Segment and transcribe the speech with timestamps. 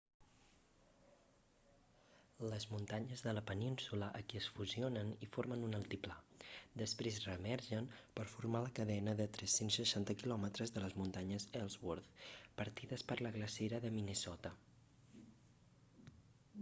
[2.51, 6.15] les muntanyes de la península aquí es fusionen i formen un altiplà
[6.83, 12.27] després reemergeixen per formar la cadena de 360 km de les muntanyes ellsworth
[12.63, 14.55] partides per la glacera de minnesota